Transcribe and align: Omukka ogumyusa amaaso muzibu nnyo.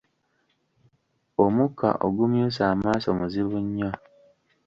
Omukka 1.43 1.89
ogumyusa 2.05 2.61
amaaso 2.73 3.09
muzibu 3.17 3.57
nnyo. 3.65 3.91